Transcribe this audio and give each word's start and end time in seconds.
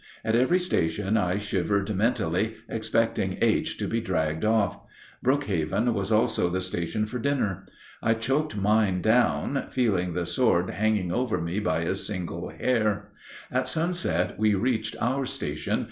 At 0.25 0.35
every 0.35 0.57
station 0.57 1.15
I 1.15 1.37
shivered 1.37 1.95
mentally, 1.95 2.55
expecting 2.67 3.37
H. 3.39 3.77
to 3.77 3.87
be 3.87 4.01
dragged 4.01 4.43
off. 4.43 4.79
Brookhaven 5.23 5.93
was 5.93 6.11
also 6.11 6.49
the 6.49 6.59
station 6.59 7.05
for 7.05 7.19
dinner. 7.19 7.67
I 8.01 8.15
choked 8.15 8.57
mine 8.57 9.03
down, 9.03 9.67
feeling 9.69 10.13
the 10.15 10.25
sword 10.25 10.71
hanging 10.71 11.11
over 11.11 11.39
me 11.39 11.59
by 11.59 11.81
a 11.81 11.93
single 11.93 12.49
hair. 12.49 13.11
At 13.51 13.67
sunset 13.67 14.39
we 14.39 14.55
reached 14.55 14.95
our 14.99 15.27
station. 15.27 15.79